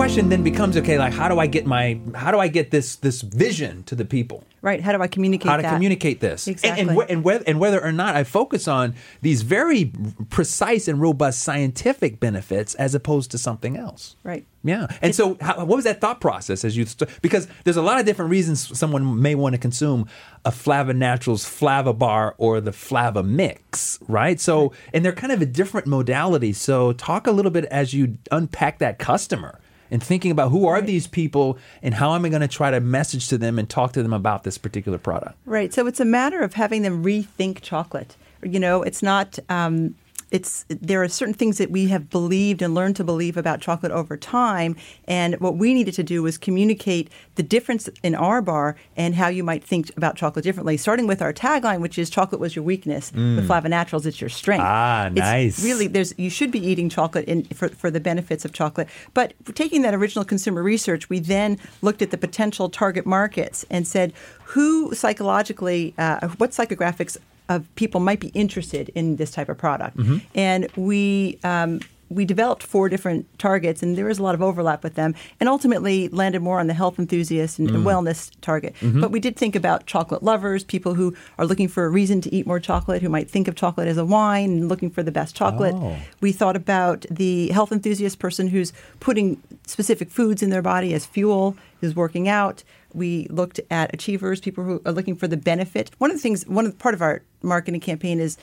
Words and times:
Question 0.00 0.30
then 0.30 0.42
becomes 0.42 0.78
okay, 0.78 0.98
like 0.98 1.12
how 1.12 1.28
do 1.28 1.38
I 1.38 1.46
get 1.46 1.66
my 1.66 2.00
how 2.14 2.30
do 2.30 2.38
I 2.38 2.48
get 2.48 2.70
this 2.70 2.96
this 2.96 3.20
vision 3.20 3.82
to 3.82 3.94
the 3.94 4.06
people? 4.06 4.44
Right. 4.62 4.80
How 4.80 4.92
do 4.92 5.02
I 5.02 5.08
communicate 5.08 5.48
how 5.48 5.56
to 5.56 5.62
that? 5.62 5.72
communicate 5.72 6.20
this 6.20 6.46
Exactly. 6.46 6.80
and, 6.82 6.90
and, 6.90 7.10
and, 7.10 7.24
whether, 7.24 7.44
and 7.46 7.58
whether 7.58 7.82
or 7.82 7.92
not 7.92 8.14
i 8.14 8.24
focus 8.24 8.68
on 8.68 8.94
these 9.22 9.40
very 9.40 9.90
precise 10.28 10.86
and 10.86 11.00
robust 11.00 11.42
scientific 11.42 12.20
benefits 12.20 12.74
as 12.74 12.94
opposed 12.94 13.30
to 13.30 13.38
something 13.38 13.76
else 13.78 14.16
Right. 14.22 14.44
yeah 14.62 14.86
and 15.00 15.14
so 15.14 15.38
how, 15.40 15.64
what 15.64 15.76
was 15.76 15.84
that 15.84 16.00
thought 16.02 16.20
process 16.20 16.62
as 16.64 16.76
you 16.76 16.84
st- 16.84 17.08
because 17.22 17.48
there's 17.64 17.78
a 17.78 17.82
lot 17.82 17.98
of 17.98 18.04
different 18.04 18.30
reasons 18.30 18.76
someone 18.78 19.20
may 19.22 19.34
want 19.34 19.54
to 19.54 19.58
consume 19.58 20.06
a 20.44 20.50
flava 20.52 20.92
naturals 20.92 21.46
flava 21.46 21.94
bar 21.94 22.34
or 22.36 22.60
the 22.60 22.72
flava 22.72 23.22
mix 23.22 23.98
right 24.08 24.40
so 24.40 24.72
and 24.92 25.04
they're 25.04 25.12
kind 25.12 25.32
of 25.32 25.40
a 25.40 25.46
different 25.46 25.86
modality 25.86 26.52
so 26.52 26.92
talk 26.92 27.26
a 27.26 27.32
little 27.32 27.50
bit 27.50 27.64
as 27.66 27.94
you 27.94 28.18
unpack 28.30 28.78
that 28.78 28.98
customer 28.98 29.58
and 29.90 30.02
thinking 30.02 30.30
about 30.30 30.50
who 30.50 30.66
are 30.66 30.80
these 30.80 31.06
people 31.06 31.58
and 31.82 31.94
how 31.94 32.14
am 32.14 32.24
I 32.24 32.28
going 32.28 32.42
to 32.42 32.48
try 32.48 32.70
to 32.70 32.80
message 32.80 33.28
to 33.28 33.38
them 33.38 33.58
and 33.58 33.68
talk 33.68 33.92
to 33.92 34.02
them 34.02 34.12
about 34.12 34.44
this 34.44 34.58
particular 34.58 34.98
product. 34.98 35.36
Right. 35.46 35.72
So 35.72 35.86
it's 35.86 36.00
a 36.00 36.04
matter 36.04 36.40
of 36.40 36.54
having 36.54 36.82
them 36.82 37.04
rethink 37.04 37.60
chocolate. 37.60 38.16
You 38.42 38.60
know, 38.60 38.82
it's 38.82 39.02
not. 39.02 39.38
Um, 39.48 39.94
it's 40.30 40.64
there 40.68 41.02
are 41.02 41.08
certain 41.08 41.34
things 41.34 41.58
that 41.58 41.70
we 41.70 41.88
have 41.88 42.10
believed 42.10 42.62
and 42.62 42.74
learned 42.74 42.96
to 42.96 43.04
believe 43.04 43.36
about 43.36 43.60
chocolate 43.60 43.92
over 43.92 44.16
time, 44.16 44.76
and 45.06 45.38
what 45.40 45.56
we 45.56 45.74
needed 45.74 45.94
to 45.94 46.02
do 46.02 46.22
was 46.22 46.38
communicate 46.38 47.10
the 47.34 47.42
difference 47.42 47.88
in 48.02 48.14
our 48.14 48.40
bar 48.40 48.76
and 48.96 49.14
how 49.14 49.28
you 49.28 49.42
might 49.42 49.64
think 49.64 49.90
about 49.96 50.16
chocolate 50.16 50.44
differently. 50.44 50.76
Starting 50.76 51.06
with 51.06 51.20
our 51.20 51.32
tagline, 51.32 51.80
which 51.80 51.98
is 51.98 52.10
"Chocolate 52.10 52.40
was 52.40 52.54
your 52.54 52.64
weakness, 52.64 53.12
with 53.12 53.46
Flava 53.46 53.68
Naturals, 53.68 54.06
it's 54.06 54.20
your 54.20 54.30
strength." 54.30 54.62
Mm. 54.62 54.66
Ah, 54.66 55.06
It's 55.06 55.16
nice. 55.16 55.64
really, 55.64 55.86
there's 55.86 56.14
you 56.16 56.30
should 56.30 56.50
be 56.50 56.64
eating 56.64 56.88
chocolate 56.88 57.26
in, 57.26 57.44
for 57.44 57.68
for 57.68 57.90
the 57.90 58.00
benefits 58.00 58.44
of 58.44 58.52
chocolate. 58.52 58.88
But 59.14 59.34
taking 59.54 59.82
that 59.82 59.94
original 59.94 60.24
consumer 60.24 60.62
research, 60.62 61.08
we 61.08 61.18
then 61.18 61.58
looked 61.82 62.02
at 62.02 62.10
the 62.10 62.18
potential 62.18 62.68
target 62.68 63.06
markets 63.06 63.64
and 63.70 63.86
said 63.86 64.12
who 64.44 64.94
psychologically, 64.94 65.94
uh, 65.96 66.26
what 66.38 66.50
psychographics 66.50 67.16
of 67.50 67.58
people 67.74 68.00
might 68.00 68.20
be 68.20 68.28
interested 68.28 68.88
in 68.94 69.16
this 69.16 69.30
type 69.36 69.50
of 69.50 69.58
product, 69.58 69.96
and 70.34 70.66
we. 70.76 71.38
Um, 71.44 71.80
we 72.10 72.24
developed 72.24 72.64
four 72.64 72.88
different 72.88 73.26
targets, 73.38 73.82
and 73.82 73.96
there 73.96 74.06
was 74.06 74.18
a 74.18 74.22
lot 74.22 74.34
of 74.34 74.42
overlap 74.42 74.82
with 74.82 74.94
them, 74.94 75.14
and 75.38 75.48
ultimately 75.48 76.08
landed 76.08 76.42
more 76.42 76.58
on 76.58 76.66
the 76.66 76.74
health 76.74 76.98
enthusiast 76.98 77.58
and, 77.60 77.70
and 77.70 77.78
mm. 77.78 77.84
wellness 77.84 78.32
target. 78.40 78.74
Mm-hmm. 78.80 79.00
But 79.00 79.12
we 79.12 79.20
did 79.20 79.36
think 79.36 79.54
about 79.54 79.86
chocolate 79.86 80.22
lovers, 80.22 80.64
people 80.64 80.94
who 80.94 81.14
are 81.38 81.46
looking 81.46 81.68
for 81.68 81.84
a 81.84 81.88
reason 81.88 82.20
to 82.22 82.34
eat 82.34 82.48
more 82.48 82.58
chocolate, 82.58 83.00
who 83.00 83.08
might 83.08 83.30
think 83.30 83.46
of 83.46 83.54
chocolate 83.54 83.86
as 83.86 83.96
a 83.96 84.04
wine 84.04 84.50
and 84.50 84.68
looking 84.68 84.90
for 84.90 85.04
the 85.04 85.12
best 85.12 85.36
chocolate. 85.36 85.74
Oh. 85.74 85.96
We 86.20 86.32
thought 86.32 86.56
about 86.56 87.06
the 87.08 87.48
health 87.50 87.70
enthusiast 87.70 88.18
person 88.18 88.48
who's 88.48 88.72
putting 88.98 89.40
specific 89.66 90.10
foods 90.10 90.42
in 90.42 90.50
their 90.50 90.62
body 90.62 90.92
as 90.94 91.06
fuel, 91.06 91.56
who's 91.80 91.94
working 91.94 92.28
out. 92.28 92.64
We 92.92 93.28
looked 93.30 93.60
at 93.70 93.94
achievers, 93.94 94.40
people 94.40 94.64
who 94.64 94.82
are 94.84 94.90
looking 94.90 95.14
for 95.14 95.28
the 95.28 95.36
benefit. 95.36 95.92
One 95.98 96.10
of 96.10 96.16
the 96.16 96.20
things, 96.20 96.44
one 96.48 96.66
of 96.66 96.72
the, 96.72 96.78
part 96.78 96.94
of 96.94 97.02
our 97.02 97.22
marketing 97.40 97.80
campaign 97.80 98.18
is. 98.18 98.36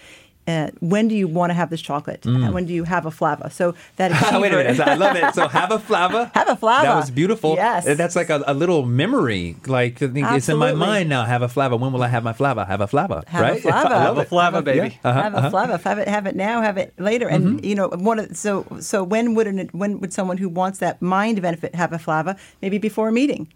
Uh, 0.48 0.70
when 0.80 1.10
do 1.10 1.16
you 1.16 1.28
want 1.28 1.50
to 1.50 1.54
have 1.54 1.70
this 1.70 1.82
chocolate? 1.82 2.26
And 2.26 2.54
when 2.54 2.66
do 2.66 2.74
you 2.74 2.86
have 2.86 3.06
a 3.06 3.12
flava? 3.12 3.50
So 3.50 3.76
that 3.98 4.12
achiever, 4.12 4.32
Mm. 4.38 4.42
Wait 4.42 4.54
a 4.54 4.58
minute, 4.58 4.80
I 4.80 4.96
love 4.96 5.16
it. 5.18 5.36
So 5.36 5.48
have 5.50 5.72
a 5.72 5.80
flava. 5.80 6.32
Have 6.36 6.48
a 6.50 6.56
flava. 6.56 6.84
That 6.86 6.96
was 6.96 7.12
beautiful. 7.12 7.56
Yes. 7.56 7.86
that's 7.98 8.16
like 8.16 8.30
a, 8.30 8.44
a 8.48 8.54
little 8.54 8.86
memory. 8.86 9.56
Like 9.66 10.02
I 10.02 10.36
it's 10.38 10.48
in 10.48 10.58
my 10.58 10.74
mind 10.74 11.10
now. 11.10 11.26
Have 11.26 11.42
a 11.42 11.50
flava. 11.50 11.76
When 11.76 11.92
will 11.92 12.04
I 12.04 12.08
have 12.08 12.24
my 12.24 12.34
flava? 12.34 12.64
Have 12.66 12.80
a 12.82 12.88
flava. 12.88 13.24
Have 13.28 13.42
a 13.42 13.52
right? 13.52 13.62
flava. 13.62 13.88
I 13.90 13.92
love 13.94 14.02
Have 14.08 14.18
a 14.18 14.22
it. 14.22 14.28
flava, 14.30 14.62
baby. 14.62 14.88
Yeah. 15.04 15.10
Uh-huh, 15.10 15.22
have 15.22 15.36
a 15.36 15.50
flava. 15.50 15.78
Have 15.78 16.00
it. 16.00 16.08
Have 16.08 16.26
it 16.28 16.36
now. 16.36 16.62
Have 16.62 16.78
it 16.78 16.94
later. 16.98 17.28
And 17.28 17.64
you 17.66 17.76
know, 17.76 17.90
one 17.90 18.20
of 18.20 18.38
so 18.38 18.66
so 18.80 19.04
when 19.04 19.36
would 19.36 19.48
an, 19.48 19.70
when 19.74 20.00
would 20.00 20.14
someone 20.14 20.38
who 20.38 20.48
wants 20.50 20.80
that 20.80 21.02
mind 21.02 21.42
benefit 21.42 21.76
have 21.76 21.92
a 21.92 22.00
flava? 22.00 22.38
Maybe 22.62 22.78
before 22.78 23.10
a 23.10 23.12
meeting. 23.12 23.48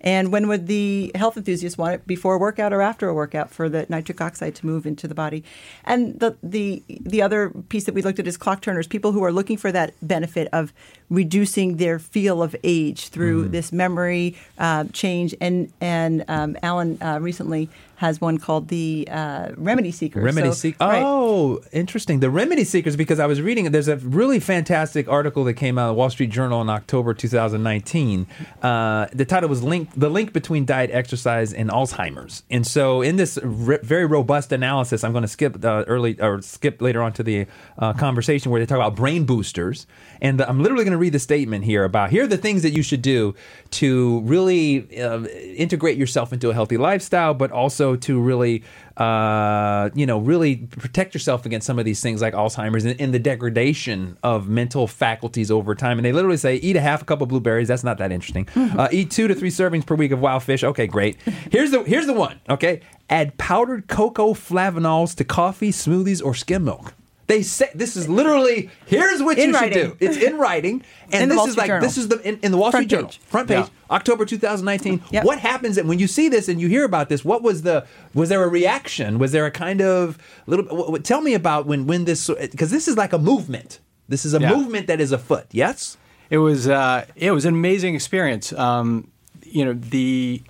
And 0.00 0.32
when 0.32 0.48
would 0.48 0.66
the 0.66 1.12
health 1.14 1.36
enthusiast 1.36 1.78
want 1.78 1.94
it 1.94 2.06
before 2.06 2.34
a 2.34 2.38
workout 2.38 2.72
or 2.72 2.82
after 2.82 3.08
a 3.08 3.14
workout 3.14 3.50
for 3.50 3.68
the 3.68 3.86
nitric 3.88 4.20
oxide 4.20 4.54
to 4.56 4.66
move 4.66 4.86
into 4.86 5.06
the 5.06 5.14
body? 5.14 5.44
And 5.84 6.18
the 6.20 6.36
the 6.42 6.82
the 6.88 7.22
other 7.22 7.50
piece 7.68 7.84
that 7.84 7.94
we 7.94 8.02
looked 8.02 8.18
at 8.18 8.26
is 8.26 8.36
clock 8.36 8.62
turners, 8.62 8.86
people 8.86 9.12
who 9.12 9.22
are 9.22 9.32
looking 9.32 9.56
for 9.56 9.72
that 9.72 9.94
benefit 10.02 10.48
of 10.52 10.72
reducing 11.10 11.76
their 11.76 11.98
feel 11.98 12.42
of 12.42 12.56
age 12.64 13.08
through 13.08 13.48
this 13.48 13.72
memory 13.72 14.36
uh, 14.58 14.84
change. 14.92 15.34
And 15.40 15.70
and 15.80 16.24
um, 16.28 16.56
Alan 16.62 16.96
uh, 17.02 17.18
recently 17.20 17.68
has 17.96 18.18
one 18.18 18.38
called 18.38 18.68
the 18.68 19.06
uh, 19.10 19.50
Remedy 19.58 19.90
Seeker. 19.90 20.22
Remedy 20.22 20.48
So- 20.48 20.54
Seekers. 20.54 20.80
right. 20.80 21.02
Oh, 21.04 21.60
interesting. 21.70 22.20
The 22.20 22.30
Remedy 22.30 22.64
Seekers, 22.64 22.96
because 22.96 23.20
I 23.20 23.26
was 23.26 23.42
reading 23.42 23.66
it. 23.66 23.72
There's 23.72 23.88
a 23.88 23.96
really 23.98 24.40
fantastic 24.40 25.06
article 25.06 25.44
that 25.44 25.54
came 25.54 25.76
out 25.76 25.90
of 25.90 25.96
the 25.96 25.98
Wall 25.98 26.08
Street 26.08 26.30
Journal 26.30 26.62
in 26.62 26.70
October 26.70 27.12
2019. 27.12 28.26
Uh, 28.62 29.06
the 29.12 29.24
title 29.26 29.48
was 29.50 29.62
"Link: 29.62 29.90
The 29.96 30.08
Link 30.08 30.32
Between 30.32 30.64
Diet, 30.64 30.90
Exercise, 30.92 31.52
and 31.52 31.68
Alzheimer's." 31.70 32.42
And 32.50 32.66
so, 32.66 33.02
in 33.02 33.16
this 33.16 33.38
re- 33.42 33.78
very 33.82 34.06
robust 34.06 34.50
analysis, 34.52 35.04
I'm 35.04 35.12
going 35.12 35.22
to 35.22 35.28
skip 35.28 35.62
uh, 35.62 35.84
early 35.86 36.18
or 36.20 36.40
skip 36.40 36.80
later 36.80 37.02
on 37.02 37.12
to 37.14 37.22
the 37.22 37.46
uh, 37.78 37.92
conversation 37.94 38.50
where 38.50 38.60
they 38.60 38.66
talk 38.66 38.76
about 38.76 38.96
brain 38.96 39.24
boosters. 39.24 39.86
And 40.22 40.40
the, 40.40 40.48
I'm 40.48 40.62
literally 40.62 40.84
going 40.84 40.92
to 40.92 40.98
read 41.00 41.12
the 41.12 41.18
statement 41.18 41.64
here 41.64 41.84
about 41.84 42.10
here 42.10 42.24
are 42.24 42.28
the 42.28 42.36
things 42.36 42.62
that 42.62 42.70
you 42.70 42.82
should 42.82 43.02
do 43.02 43.34
to 43.70 44.20
really 44.20 45.00
uh, 45.00 45.24
integrate 45.56 45.96
yourself 45.96 46.32
into 46.32 46.50
a 46.50 46.54
healthy 46.54 46.76
lifestyle, 46.76 47.34
but 47.34 47.50
also 47.50 47.96
to 47.96 48.20
really, 48.20 48.62
uh, 48.96 49.90
you 49.94 50.06
know, 50.06 50.18
really 50.18 50.56
protect 50.56 51.14
yourself 51.14 51.46
against 51.46 51.66
some 51.66 51.78
of 51.78 51.84
these 51.84 52.00
things 52.00 52.20
like 52.20 52.34
Alzheimer's 52.34 52.84
and, 52.84 53.00
and 53.00 53.14
the 53.14 53.18
degradation 53.18 54.18
of 54.22 54.48
mental 54.48 54.86
faculties 54.86 55.50
over 55.50 55.74
time. 55.74 55.98
And 55.98 56.04
they 56.04 56.12
literally 56.12 56.36
say, 56.36 56.56
eat 56.56 56.76
a 56.76 56.80
half 56.80 57.02
a 57.02 57.04
cup 57.04 57.20
of 57.22 57.28
blueberries. 57.28 57.68
That's 57.68 57.84
not 57.84 57.98
that 57.98 58.12
interesting. 58.12 58.48
uh, 58.56 58.88
eat 58.92 59.10
two 59.10 59.26
to 59.28 59.34
three 59.34 59.50
servings 59.50 59.86
per 59.86 59.94
week 59.94 60.12
of 60.12 60.20
wild 60.20 60.42
fish. 60.42 60.62
Okay, 60.62 60.86
great. 60.86 61.20
Here's 61.50 61.70
the 61.70 61.82
here's 61.84 62.06
the 62.06 62.12
one. 62.12 62.40
Okay, 62.48 62.80
add 63.08 63.36
powdered 63.38 63.88
cocoa 63.88 64.34
flavanols 64.34 65.14
to 65.16 65.24
coffee, 65.24 65.72
smoothies, 65.72 66.24
or 66.24 66.34
skim 66.34 66.64
milk. 66.64 66.94
They 67.30 67.42
say 67.42 67.70
this 67.74 67.96
is 67.96 68.08
literally 68.08 68.70
here's 68.86 69.22
what 69.22 69.38
In 69.38 69.50
you 69.50 69.54
writing. 69.54 69.72
should 69.90 69.98
do. 69.98 70.04
It's 70.06 70.16
in 70.16 70.36
writing, 70.36 70.82
and 71.12 71.22
In 71.22 71.28
this 71.28 71.46
is 71.46 71.56
like 71.56 71.68
Journal. 71.68 71.86
this 71.86 71.96
is 71.96 72.08
the 72.08 72.18
in, 72.28 72.38
in 72.42 72.50
the 72.50 72.58
Wall 72.58 72.70
Front 72.72 72.86
Street 72.88 72.96
Journal 72.98 73.10
front 73.26 73.48
page, 73.48 73.66
Yeah. 73.66 73.94
October 73.96 74.24
2019. 74.24 75.02
Yep. 75.10 75.24
What 75.24 75.38
happens 75.38 75.76
that 75.76 75.86
when 75.86 75.98
you 75.98 76.08
see 76.08 76.28
this 76.28 76.48
and 76.48 76.60
you 76.60 76.68
hear 76.68 76.84
about 76.84 77.08
this? 77.08 77.24
What 77.24 77.42
was 77.42 77.62
the 77.62 77.86
was 78.14 78.28
there 78.30 78.42
a 78.42 78.48
reaction? 78.48 79.18
Was 79.18 79.30
there 79.32 79.46
a 79.46 79.50
kind 79.52 79.80
of 79.80 80.18
little? 80.46 80.64
w- 80.66 80.84
w- 80.86 81.02
Tell 81.02 81.20
me 81.20 81.34
about 81.34 81.66
when 81.66 81.86
when 81.86 82.04
this 82.04 82.28
because 82.28 82.70
this 82.72 82.88
is 82.88 82.96
like 82.96 83.12
a 83.12 83.18
movement. 83.18 83.78
This 84.08 84.24
is 84.24 84.34
a 84.34 84.40
Yeah. 84.40 84.54
movement 84.54 84.88
that 84.88 85.00
is 85.00 85.12
afoot. 85.12 85.46
Yes. 85.52 85.96
It 86.30 86.38
was 86.38 86.66
uh, 86.68 87.06
it 87.16 87.30
was 87.30 87.44
an 87.44 87.54
amazing 87.54 87.94
experience. 87.94 88.52
Um, 88.52 89.06
you 89.44 89.64
know, 89.64 89.72
the 89.74 90.42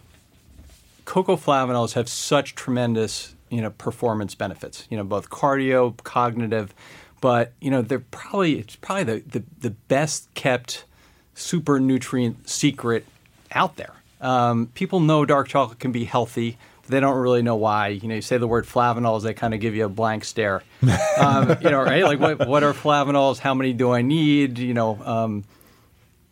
cocoa 1.04 1.36
flavanols 1.36 1.92
have 1.94 2.08
such 2.08 2.54
tremendous 2.54 3.34
you 3.50 3.60
know 3.60 3.70
performance 3.70 4.34
benefits. 4.34 4.86
You 4.90 4.96
know, 4.96 5.04
both 5.04 5.28
cardio, 5.28 5.96
cognitive, 6.02 6.74
but 7.20 7.52
you 7.60 7.70
know 7.70 7.82
they're 7.82 7.98
probably 7.98 8.58
it's 8.58 8.76
probably 8.76 9.04
the 9.04 9.38
the, 9.38 9.44
the 9.60 9.70
best 9.70 10.32
kept 10.34 10.84
super 11.34 11.78
nutrient 11.78 12.48
secret 12.48 13.04
out 13.52 13.76
there. 13.76 13.94
Um, 14.20 14.68
people 14.74 15.00
know 15.00 15.24
dark 15.24 15.48
chocolate 15.48 15.78
can 15.78 15.92
be 15.92 16.04
healthy. 16.04 16.58
But 16.82 16.90
they 16.90 17.00
don't 17.00 17.18
really 17.18 17.42
know 17.42 17.56
why. 17.56 17.88
You 17.88 18.08
know, 18.08 18.14
you 18.14 18.22
say 18.22 18.38
the 18.38 18.46
word 18.46 18.66
flavanols, 18.66 19.22
they 19.22 19.34
kind 19.34 19.54
of 19.54 19.60
give 19.60 19.74
you 19.74 19.84
a 19.84 19.88
blank 19.88 20.24
stare. 20.24 20.62
um, 21.18 21.56
you 21.60 21.70
know, 21.70 21.82
right? 21.82 22.04
Like, 22.04 22.20
what, 22.20 22.46
what 22.46 22.62
are 22.62 22.72
flavanols? 22.72 23.38
How 23.38 23.54
many 23.54 23.72
do 23.72 23.92
I 23.92 24.02
need? 24.02 24.58
You 24.58 24.74
know, 24.74 25.02
um, 25.04 25.44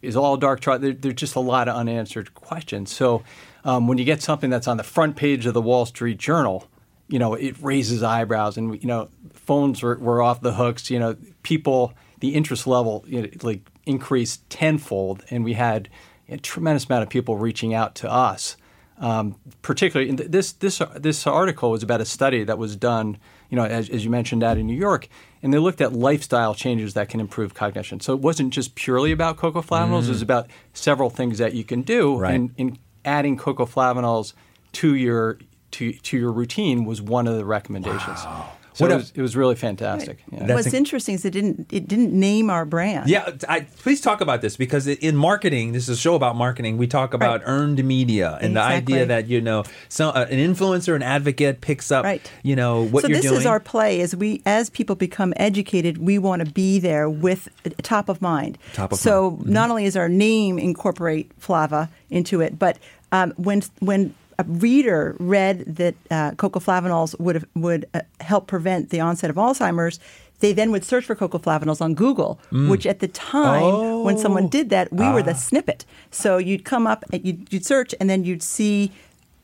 is 0.03 0.17
all 0.17 0.37
dark 0.37 0.61
chocolate. 0.61 0.83
There, 0.83 0.93
there's 0.93 1.15
just 1.15 1.35
a 1.35 1.41
lot 1.41 1.69
of 1.69 1.77
unanswered 1.77 2.35
questions. 2.35 2.93
So 2.95 3.23
um, 3.65 3.87
when 3.89 3.99
you 3.99 4.05
get 4.05 4.23
something 4.23 4.51
that's 4.51 4.69
on 4.69 4.77
the 4.77 4.85
front 4.85 5.17
page 5.17 5.47
of 5.47 5.55
the 5.55 5.63
Wall 5.63 5.87
Street 5.87 6.19
Journal, 6.19 6.69
you 7.09 7.19
know, 7.19 7.35
it 7.35 7.57
raises 7.63 8.03
eyebrows, 8.03 8.57
and 8.57 8.81
you 8.83 8.87
know, 8.89 9.09
phones 9.33 9.83
were, 9.83 9.97
were 9.99 10.23
off 10.23 10.41
the 10.41 10.55
hooks. 10.55 10.91
You 10.91 10.99
know, 10.99 11.17
people, 11.43 11.95
the 12.21 12.35
interest 12.35 12.67
level, 12.67 13.05
you 13.07 13.23
know, 13.23 13.29
like 13.43 13.63
increased 13.87 14.49
tenfold, 14.51 15.25
and 15.31 15.45
we 15.45 15.55
had 15.55 15.89
a 16.29 16.37
tremendous 16.37 16.85
amount 16.87 17.03
of 17.03 17.09
people 17.09 17.37
reaching 17.37 17.73
out 17.75 17.95
to 17.97 18.11
us. 18.13 18.57
Um, 19.01 19.37
particularly, 19.63 20.15
th- 20.17 20.31
this 20.31 20.53
this 20.53 20.83
this 20.97 21.27
article 21.27 21.71
was 21.71 21.83
about 21.83 22.01
a 22.01 22.05
study 22.05 22.43
that 22.45 22.59
was 22.59 22.75
done, 22.77 23.17
you 23.49 23.57
know, 23.57 23.65
as, 23.65 23.89
as 23.89 24.05
you 24.05 24.11
mentioned, 24.11 24.43
out 24.43 24.59
in 24.59 24.67
New 24.67 24.77
York, 24.77 25.09
and 25.41 25.55
they 25.55 25.59
looked 25.59 25.81
at 25.81 25.93
lifestyle 25.93 26.53
changes 26.55 26.95
that 26.95 27.09
can 27.09 27.21
improve 27.21 27.55
cognition. 27.55 28.01
So 28.01 28.13
it 28.13 28.19
wasn't 28.21 28.53
just 28.53 28.75
purely 28.75 29.13
about 29.13 29.37
cocoa 29.37 29.63
flavanols; 29.63 30.07
it 30.07 30.09
was 30.09 30.21
about 30.23 30.49
several 30.73 31.11
things 31.11 31.39
that 31.39 31.55
you 31.55 31.63
can 31.63 31.83
do, 31.83 32.17
Right. 32.19 32.35
and, 32.35 32.53
and 32.59 32.79
adding 33.05 33.37
cocoa 33.37 33.67
flavanols 33.67 34.33
to 34.73 34.97
your 34.97 35.39
to, 35.73 35.93
to 35.93 36.17
your 36.19 36.33
routine 36.33 36.85
was 36.85 37.01
one 37.03 37.27
of 37.27 37.37
the 37.37 37.45
recommendations. 37.45 38.25
Wow. 38.25 38.53
So 38.75 38.85
What 38.85 38.93
it 38.93 38.97
was, 38.97 39.13
it 39.17 39.23
was 39.23 39.35
really 39.35 39.57
fantastic. 39.57 40.23
Yeah. 40.31 40.55
What's 40.55 40.73
a- 40.73 40.77
interesting 40.77 41.17
is 41.17 41.25
it 41.25 41.33
didn't 41.33 41.67
it 41.73 41.89
didn't 41.89 42.13
name 42.13 42.49
our 42.49 42.65
brand. 42.65 43.11
Yeah, 43.11 43.29
I, 43.49 43.63
please 43.63 44.01
talk 44.01 44.21
about 44.21 44.41
this 44.41 44.57
because 44.57 44.87
in 44.87 45.17
marketing, 45.17 45.73
this 45.73 45.89
is 45.89 45.99
a 45.99 46.01
show 46.01 46.15
about 46.15 46.37
marketing. 46.37 46.77
We 46.79 46.87
talk 46.87 47.13
about 47.13 47.41
Right. 47.41 47.49
earned 47.49 47.83
media 47.83 48.39
and 48.41 48.55
the 48.55 48.61
idea 48.63 49.05
that 49.07 49.27
you 49.27 49.41
know, 49.41 49.65
so 49.89 50.11
uh, 50.11 50.27
an 50.31 50.39
influencer, 50.39 50.95
an 50.95 51.03
advocate 51.03 51.61
picks 51.61 51.91
up, 51.91 52.05
Right. 52.05 52.31
you 52.45 52.55
know, 52.55 52.85
what 52.85 53.03
so 53.03 53.09
you're 53.09 53.21
this 53.21 53.33
is 53.33 53.47
our 53.47 53.59
play 53.59 54.01
as 54.01 54.15
we 54.15 54.43
as 54.47 54.71
people 54.71 54.95
become 54.95 55.33
educated 55.37 55.99
we 55.99 56.17
want 56.19 56.47
to 56.47 56.53
be 56.53 56.79
there 56.79 57.11
with 57.11 57.49
uh, 57.67 57.71
top 57.83 58.09
of 58.09 58.23
mind 58.23 58.59
Top 58.75 58.93
of 58.93 58.99
so 59.01 59.31
mind. 59.31 59.43
Mm-hmm. 59.43 59.53
not 59.55 59.71
only 59.71 59.85
is 59.87 59.97
our 59.97 60.09
name 60.09 60.57
incorporate 60.57 61.33
flava 61.39 61.91
into 62.11 62.41
it 62.41 62.61
but 62.61 62.79
um, 63.11 63.33
when 63.39 63.63
when 63.81 64.15
a 64.39 64.45
reader 64.45 65.17
read 65.19 65.65
that 65.67 65.95
uh, 66.11 66.31
cocoflavanols 66.33 67.19
would 67.19 67.35
have, 67.37 67.45
would 67.57 67.87
uh, 67.95 68.01
help 68.21 68.47
prevent 68.47 68.91
the 68.91 69.01
onset 69.01 69.31
of 69.31 69.37
Alzheimer's, 69.37 69.99
they 70.41 70.53
then 70.53 70.71
would 70.71 70.85
search 70.85 71.05
for 71.05 71.17
cocoflavanols 71.17 71.81
on 71.81 71.95
Google, 71.95 72.39
which 72.53 72.87
at 72.87 73.01
the 73.01 73.09
time 73.09 74.05
when 74.05 74.17
someone 74.17 74.45
Mm. 74.45 74.47
Oh. 74.47 74.51
did 74.51 74.71
that, 74.71 74.93
we 74.93 75.09
were 75.11 75.23
the 75.23 75.33
Ah. 75.33 75.35
snippet. 75.35 75.85
So 76.13 76.39
you'd 76.39 76.65
come 76.65 76.87
up, 76.87 77.05
and 77.13 77.25
you'd, 77.27 77.53
you'd 77.53 77.67
search, 77.67 77.93
and 77.99 78.09
then 78.09 78.23
you'd 78.25 78.43
see 78.45 78.93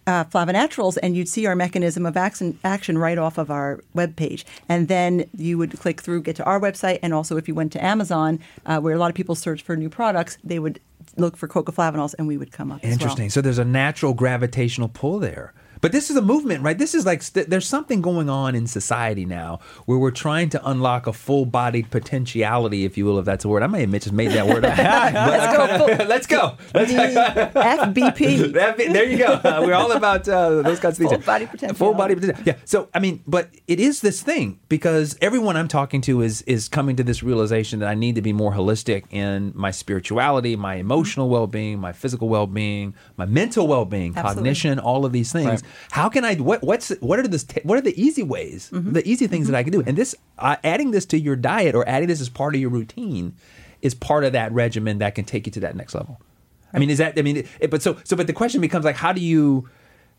uh, 0.07 0.23
Flavanaturals, 0.25 0.99
and 1.03 1.17
you'd 1.17 1.29
see 1.31 1.47
our 1.47 1.57
mechanism 1.57 2.05
of 2.07 2.15
action, 2.17 2.59
action 2.63 2.97
right 2.99 3.17
off 3.19 3.39
of 3.39 3.51
our 3.51 3.81
webpage. 3.97 4.45
And 4.69 4.87
then 4.87 5.25
you 5.37 5.57
would 5.59 5.81
click 5.81 6.03
through, 6.03 6.21
get 6.23 6.37
to 6.37 6.45
our 6.45 6.61
website, 6.61 6.99
and 7.03 7.13
also 7.15 7.37
if 7.39 7.49
you 7.49 7.55
went 7.55 7.73
to 7.73 7.83
Amazon, 7.85 8.39
uh, 8.67 8.79
where 8.81 8.95
a 8.95 8.99
lot 8.99 9.09
of 9.09 9.15
people 9.17 9.35
search 9.35 9.63
for 9.63 9.75
new 9.77 9.89
products, 9.89 10.37
they 10.45 10.59
would 10.61 10.79
look 11.17 11.37
for 11.37 11.49
cocoflavanols, 11.49 12.15
and 12.19 12.27
we 12.27 12.37
would 12.37 12.53
come 12.53 12.71
up. 12.71 12.79
as 12.79 12.85
well. 12.85 12.93
Interesting. 12.93 13.31
So 13.31 13.41
there's 13.41 13.59
a 13.59 13.65
natural 13.65 14.15
gravitational 14.15 14.89
pull 14.89 15.19
there. 15.19 15.53
But 15.85 15.93
this 15.93 16.09
is 16.09 16.17
a 16.17 16.23
movement, 16.23 16.63
right? 16.63 16.79
This 16.79 16.95
is 16.95 17.05
like 17.05 17.21
st- 17.21 17.51
there's 17.51 17.67
something 17.67 18.01
going 18.01 18.31
on 18.31 18.55
in 18.55 18.67
society 18.67 19.27
now 19.27 19.61
where 19.85 19.99
we're 19.99 20.13
trying 20.13 20.49
to 20.49 20.67
unlock 20.71 21.07
a 21.07 21.13
full-bodied 21.13 21.91
potentiality, 21.91 22.87
if 22.87 22.97
you 22.97 23.05
will, 23.05 23.19
if 23.19 23.27
that's 23.27 23.45
a 23.45 23.49
word. 23.51 23.63
I 23.63 23.67
may 23.67 23.83
have 23.83 23.91
just 23.91 24.11
made 24.11 24.31
that 24.31 24.47
word 24.47 24.65
up. 24.65 24.79
Let's 24.79 25.55
go. 25.55 25.77
full- 25.77 26.07
Let's 26.07 26.27
go. 26.27 26.57
Let's 26.73 26.91
the 26.91 27.51
FBP. 27.55 28.55
There 28.95 29.05
you 29.05 29.19
go. 29.19 29.35
Uh, 29.35 29.63
we're 29.63 29.75
all 29.75 29.93
about 29.93 30.27
uh, 30.27 30.63
those 30.63 30.81
kinds 30.81 30.99
of 30.99 31.07
things. 31.07 31.11
Full 31.11 31.27
body 31.27 31.45
potentiality. 31.45 31.79
Full 31.79 31.93
body 31.93 32.15
potential. 32.15 32.45
Yeah. 32.47 32.57
So 32.65 32.89
I 32.95 32.99
mean, 32.99 33.23
but 33.27 33.51
it 33.67 33.79
is 33.79 34.01
this 34.01 34.23
thing 34.23 34.61
because 34.71 35.19
everyone 35.21 35.59
I'm 35.59 35.69
talking 35.69 36.01
to 36.03 36.23
is 36.23 36.41
is 36.43 36.67
coming 36.67 36.97
to 36.97 37.03
this 37.05 37.23
realization 37.23 37.81
that 37.81 37.91
I 37.91 37.95
need 37.95 38.15
to 38.15 38.23
be 38.23 38.33
more 38.33 38.55
holistic 38.55 39.05
in 39.11 39.53
my 39.55 39.71
spirituality, 39.71 40.57
my 40.57 40.77
emotional 40.77 41.29
well 41.29 41.47
being, 41.47 41.79
my 41.79 41.93
physical 41.93 42.31
well 42.31 42.47
being, 42.47 42.95
my 43.19 43.27
mental 43.27 43.67
well 43.69 43.85
being, 43.85 44.13
Absolutely. 44.17 44.35
cognition, 44.35 44.79
all 44.79 45.05
of 45.05 45.13
these 45.13 45.31
things. 45.31 45.47
Right. 45.47 45.63
How 45.91 46.09
can 46.09 46.25
I? 46.25 46.35
What 46.37 46.63
what's 46.63 46.91
what 47.01 47.19
are 47.19 47.27
the 47.29 47.61
what 47.63 47.79
are 47.79 47.83
the 47.83 48.01
easy 48.01 48.23
ways, 48.23 48.71
Mm-hmm. 48.73 48.93
the 48.93 49.09
easy 49.09 49.27
things 49.27 49.47
that 49.49 49.57
I 49.57 49.63
can 49.63 49.73
do? 49.73 49.83
And 49.87 49.97
this 49.97 50.15
uh, 50.39 50.57
adding 50.65 50.91
this 50.91 51.07
to 51.07 51.19
your 51.19 51.37
diet 51.37 51.75
or 51.75 51.89
adding 51.89 52.09
this 52.09 52.21
as 52.21 52.29
part 52.29 52.55
of 52.55 52.61
your 52.61 52.71
routine 52.71 53.35
is 53.83 53.95
part 53.95 54.25
of 54.25 54.33
that 54.33 54.53
regimen 54.53 54.99
that 54.99 55.15
can 55.15 55.25
take 55.25 55.47
you 55.47 55.53
to 55.53 55.61
that 55.61 55.77
next 55.77 55.95
level. 55.95 56.21
I 56.73 56.79
mean, 56.79 56.91
is 56.91 56.99
that? 56.99 57.19
I 57.19 57.23
mean, 57.23 57.47
it, 57.61 57.71
but 57.71 57.83
so 57.83 57.99
so. 58.05 58.17
But 58.17 58.27
the 58.27 58.33
question 58.33 58.61
becomes 58.61 58.85
like, 58.85 58.97
how 58.97 59.13
do 59.13 59.21
you, 59.21 59.69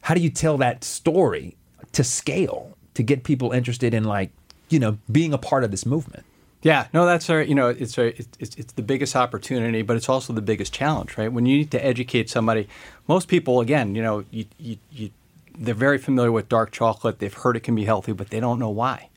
how 0.02 0.14
do 0.14 0.22
you 0.22 0.30
tell 0.30 0.58
that 0.60 0.84
story 0.84 1.56
to 1.92 2.04
scale 2.04 2.78
to 2.94 3.04
get 3.04 3.24
people 3.24 3.52
interested 3.52 3.94
in 3.94 4.06
like, 4.06 4.32
you 4.70 4.80
know, 4.80 4.98
being 5.12 5.34
a 5.34 5.38
part 5.38 5.64
of 5.64 5.72
this 5.72 5.86
movement? 5.86 6.24
Yeah, 6.62 6.88
no, 6.94 7.06
that's 7.06 7.30
our, 7.30 7.44
you 7.44 7.54
know, 7.54 7.70
it's, 7.70 7.96
our, 8.00 8.06
it's, 8.06 8.28
it's 8.40 8.56
it's 8.56 8.74
the 8.74 8.82
biggest 8.82 9.16
opportunity, 9.16 9.84
but 9.84 9.98
it's 9.98 10.10
also 10.10 10.34
the 10.34 10.42
biggest 10.42 10.74
challenge, 10.74 11.16
right? 11.16 11.32
When 11.32 11.46
you 11.46 11.58
need 11.58 11.70
to 11.72 11.86
educate 11.86 12.28
somebody, 12.28 12.68
most 13.08 13.28
people, 13.28 13.62
again, 13.62 13.94
you 13.94 14.02
know, 14.02 14.26
you, 14.32 14.46
you, 14.58 14.78
you, 14.92 15.12
they're 15.58 15.74
very 15.74 15.98
familiar 15.98 16.32
with 16.32 16.50
dark 16.50 16.72
chocolate. 16.72 17.20
They've 17.20 17.34
heard 17.34 17.56
it 17.58 17.62
can 17.62 17.76
be 17.76 17.86
healthy, 17.86 18.12
but 18.12 18.30
they 18.30 18.40
don't 18.40 18.60
know 18.60 18.70
why. 18.70 19.10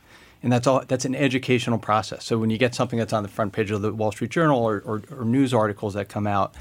And 0.42 0.52
that's 0.52 0.66
all. 0.66 0.84
That's 0.86 1.04
an 1.04 1.14
educational 1.16 1.78
process. 1.78 2.24
So 2.24 2.38
when 2.38 2.48
you 2.50 2.58
get 2.58 2.74
something 2.74 2.98
that's 2.98 3.12
on 3.12 3.24
the 3.24 3.28
front 3.28 3.52
page 3.52 3.70
of 3.72 3.82
the 3.82 3.92
Wall 3.92 4.12
Street 4.12 4.30
Journal 4.30 4.58
or, 4.62 4.82
or, 4.84 5.02
or 5.10 5.24
news 5.24 5.52
articles 5.52 5.94
that 5.94 6.08
come 6.08 6.28
out, 6.28 6.54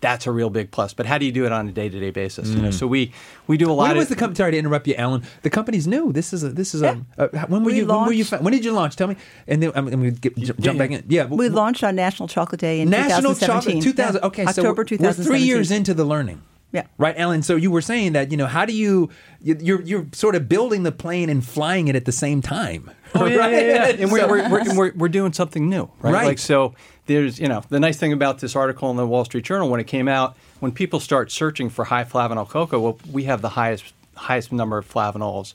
that's 0.00 0.26
a 0.26 0.32
real 0.32 0.50
big 0.50 0.70
plus. 0.70 0.94
But 0.94 1.06
how 1.06 1.18
do 1.18 1.24
you 1.24 1.30
do 1.30 1.44
it 1.46 1.52
on 1.52 1.68
a 1.68 1.72
day 1.72 1.88
to 1.88 2.00
day 2.00 2.10
basis? 2.10 2.48
You 2.48 2.62
know, 2.62 2.70
so 2.70 2.86
we 2.86 3.12
we 3.46 3.56
do 3.56 3.70
a 3.70 3.72
lot 3.72 3.84
When 3.88 3.90
of 3.92 3.96
was 3.98 4.08
the 4.08 4.16
company? 4.16 4.36
Sorry 4.36 4.52
to 4.52 4.58
interrupt 4.58 4.88
you, 4.88 4.94
Alan. 4.96 5.22
The 5.42 5.50
company's 5.50 5.86
new. 5.86 6.12
This 6.12 6.32
is 6.32 6.42
a 6.42 6.48
this 6.48 6.74
is 6.74 6.82
a. 6.82 7.04
Uh, 7.16 7.28
when 7.46 7.62
were 7.62 7.66
We 7.70 7.76
you? 7.78 7.86
When 7.86 8.06
were 8.06 8.12
you? 8.12 8.24
launched- 8.24 8.42
When 8.42 8.52
did 8.52 8.64
you 8.64 8.72
launch? 8.72 8.96
Tell 8.96 9.08
me. 9.08 9.16
And 9.46 9.62
then 9.62 9.72
I'm, 9.74 9.86
I'm 9.88 10.00
going 10.00 10.16
to 10.16 10.30
jump 10.30 10.58
yeah. 10.58 10.72
back 10.72 10.90
in. 10.90 11.04
Yeah, 11.08 11.26
We 11.26 11.48
launched 11.50 11.84
on 11.84 11.94
National 11.94 12.28
Chocolate 12.28 12.60
Day 12.60 12.80
in 12.80 12.88
National 12.90 13.34
2017. 13.34 13.82
Chocolate 13.82 13.82
2000. 13.82 14.20
Yeah. 14.22 14.26
Okay, 14.26 14.44
so 14.44 14.48
October 14.48 14.80
we're, 14.80 14.84
2017. 14.84 15.30
we're 15.32 15.38
three 15.38 15.46
years 15.46 15.70
into 15.70 15.94
the 15.94 16.04
learning. 16.04 16.40
Yeah. 16.72 16.86
Right, 16.98 17.16
Alan. 17.18 17.42
So 17.42 17.56
you 17.56 17.70
were 17.70 17.80
saying 17.82 18.12
that 18.12 18.30
you 18.30 18.36
know 18.36 18.46
how 18.46 18.64
do 18.64 18.72
you 18.72 19.10
you- 19.42 19.58
you're 19.60 19.82
you're 19.82 20.06
sort 20.12 20.34
of 20.36 20.48
building 20.48 20.84
the 20.84 20.92
plane 20.92 21.28
and 21.28 21.44
flying 21.44 21.88
it 21.88 21.96
at 21.96 22.04
the 22.04 22.12
same 22.12 22.40
time. 22.42 22.90
Oh, 23.14 23.24
yeah, 23.24 23.36
right? 23.36 23.52
yeah, 23.66 23.88
yeah. 23.88 23.96
And 24.02 24.12
we're, 24.12 24.28
we're, 24.28 24.48
we're, 24.48 24.76
we're, 24.76 24.92
we're 24.94 25.08
doing 25.08 25.32
something 25.32 25.68
new, 25.68 25.90
right? 26.00 26.12
Right. 26.12 26.26
Like, 26.26 26.38
so 26.38 26.74
there's, 27.06 27.40
you 27.40 27.48
know, 27.48 27.64
the 27.68 27.80
nice 27.80 27.96
thing 27.96 28.12
about 28.12 28.38
this 28.38 28.54
article 28.54 28.88
in 28.92 28.96
the 28.96 29.04
Wall 29.06 29.24
Street 29.24 29.44
Journal 29.44 29.68
when 29.68 29.80
it 29.80 29.88
came 29.88 30.06
out, 30.06 30.36
when 30.60 30.70
people 30.70 31.00
start 31.00 31.32
searching 31.32 31.70
for 31.70 31.86
high 31.86 32.04
flavanol 32.04 32.48
cocoa, 32.48 32.78
well, 32.78 32.98
we 33.10 33.24
have 33.24 33.42
the 33.42 33.48
highest 33.50 33.92
highest 34.14 34.52
number 34.52 34.78
of 34.78 34.88
flavanols 34.88 35.54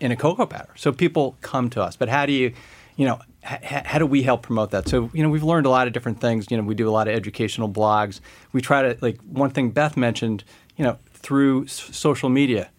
in 0.00 0.12
a 0.12 0.16
cocoa 0.16 0.44
powder. 0.44 0.68
So 0.76 0.92
people 0.92 1.36
come 1.40 1.70
to 1.70 1.82
us. 1.82 1.96
But 1.96 2.10
how 2.10 2.26
do 2.26 2.32
you, 2.32 2.52
you 2.96 3.06
know, 3.06 3.18
h- 3.48 3.60
how 3.84 3.98
do 3.98 4.06
we 4.06 4.22
help 4.22 4.42
promote 4.42 4.70
that? 4.72 4.88
So, 4.88 5.10
you 5.12 5.22
know, 5.22 5.28
we've 5.28 5.42
learned 5.44 5.66
a 5.66 5.70
lot 5.70 5.86
of 5.86 5.92
different 5.92 6.20
things. 6.20 6.46
You 6.50 6.56
know, 6.56 6.62
we 6.64 6.74
do 6.74 6.88
a 6.88 6.90
lot 6.90 7.08
of 7.08 7.14
educational 7.14 7.68
blogs. 7.68 8.20
We 8.52 8.60
try 8.60 8.82
to, 8.82 8.98
like, 9.00 9.20
one 9.22 9.50
thing 9.50 9.70
Beth 9.70 9.96
mentioned, 9.96 10.44
you 10.76 10.84
know, 10.84 10.98
through 11.12 11.64
s- 11.64 11.72
social 11.96 12.28
media, 12.28 12.70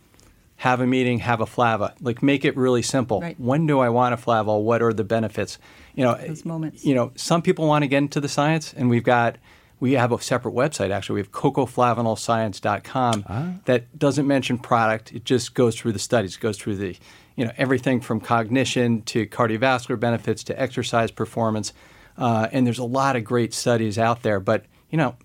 have 0.57 0.81
a 0.81 0.87
meeting, 0.87 1.19
have 1.19 1.39
a 1.39 1.45
flava. 1.45 1.93
Like, 2.01 2.23
make 2.23 2.43
it 2.43 2.57
really 2.57 2.81
simple. 2.81 3.21
Right. 3.21 3.39
When 3.39 3.67
do 3.67 3.79
I 3.79 3.89
want 3.89 4.13
a 4.13 4.17
flavol? 4.17 4.63
What 4.63 4.81
are 4.81 4.91
the 4.93 5.03
benefits? 5.03 5.59
You 5.95 6.03
know, 6.03 6.15
Those 6.15 6.45
moments. 6.45 6.83
You 6.83 6.95
know, 6.95 7.11
some 7.15 7.41
people 7.41 7.67
want 7.67 7.83
to 7.83 7.87
get 7.87 7.97
into 7.99 8.19
the 8.19 8.29
science, 8.29 8.73
and 8.75 8.89
we've 8.89 9.03
got 9.03 9.37
we 9.79 9.93
have 9.93 10.11
a 10.11 10.21
separate 10.21 10.53
website 10.53 10.91
actually. 10.91 11.15
We 11.15 11.21
have 11.21 11.31
cocoflavanolscience.com 11.31 13.61
that 13.65 13.97
doesn't 13.97 14.27
mention 14.27 14.57
product. 14.57 15.13
It 15.13 15.23
just 15.25 15.53
goes 15.53 15.75
through 15.75 15.93
the 15.93 15.99
studies. 15.99 16.35
It 16.35 16.39
goes 16.39 16.57
through 16.57 16.77
the 16.77 16.97
you 17.35 17.45
know 17.45 17.51
everything 17.57 18.01
from 18.01 18.19
cognition 18.19 19.03
to 19.03 19.27
cardiovascular 19.27 19.99
benefits 19.99 20.43
to 20.45 20.59
exercise 20.59 21.11
performance. 21.11 21.71
Uh, 22.17 22.47
and 22.51 22.65
there's 22.65 22.79
a 22.79 22.83
lot 22.83 23.15
of 23.15 23.23
great 23.23 23.53
studies 23.53 23.99
out 23.99 24.23
there, 24.23 24.39
but 24.39 24.65
you 24.89 24.97
know. 24.97 25.15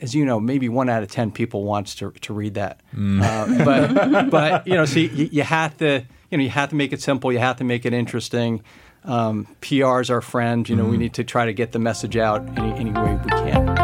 As 0.00 0.12
you 0.12 0.24
know, 0.26 0.40
maybe 0.40 0.68
one 0.68 0.90
out 0.90 1.04
of 1.04 1.10
ten 1.10 1.30
people 1.30 1.62
wants 1.64 1.94
to, 1.94 2.10
to 2.10 2.34
read 2.34 2.54
that, 2.54 2.80
uh, 2.94 3.64
but 3.64 4.28
but 4.30 4.66
you 4.66 4.74
know, 4.74 4.84
see, 4.84 5.06
you, 5.06 5.28
you 5.32 5.42
have 5.44 5.78
to 5.78 6.04
you 6.30 6.36
know 6.36 6.44
you 6.44 6.50
have 6.50 6.68
to 6.70 6.74
make 6.74 6.92
it 6.92 7.00
simple. 7.00 7.32
You 7.32 7.38
have 7.38 7.56
to 7.58 7.64
make 7.64 7.86
it 7.86 7.94
interesting. 7.94 8.62
Um, 9.04 9.46
PR 9.60 10.00
is 10.00 10.10
our 10.10 10.20
friend. 10.20 10.68
You 10.68 10.74
know, 10.76 10.84
we 10.84 10.96
need 10.98 11.14
to 11.14 11.24
try 11.24 11.46
to 11.46 11.54
get 11.54 11.72
the 11.72 11.78
message 11.78 12.16
out 12.16 12.42
any, 12.58 12.72
any 12.72 12.90
way 12.90 13.18
we 13.24 13.30
can. 13.30 13.83